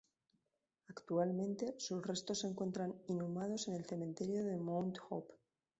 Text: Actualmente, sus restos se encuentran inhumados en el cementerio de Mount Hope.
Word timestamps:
Actualmente, 0.87 1.75
sus 1.77 2.03
restos 2.03 2.39
se 2.39 2.47
encuentran 2.47 2.95
inhumados 3.05 3.67
en 3.67 3.75
el 3.75 3.85
cementerio 3.85 4.43
de 4.43 4.57
Mount 4.57 4.97
Hope. 5.11 5.31